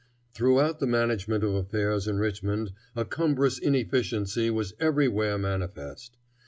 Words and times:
Throughout 0.33 0.79
the 0.79 0.87
management 0.87 1.43
of 1.43 1.53
affairs 1.53 2.07
in 2.07 2.17
Richmond 2.17 2.73
a 2.95 3.05
cumbrous 3.05 3.59
inefficiency 3.59 4.49
was 4.49 4.73
everywhere 4.79 5.37
manifest. 5.37 6.17